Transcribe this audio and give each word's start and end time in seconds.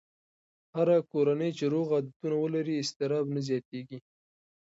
هره 0.75 0.97
کورنۍ 1.11 1.51
چې 1.57 1.65
روغ 1.73 1.87
عادتونه 1.95 2.35
ولري، 2.39 2.75
اضطراب 2.77 3.25
نه 3.35 3.41
زیاتېږي. 3.47 3.97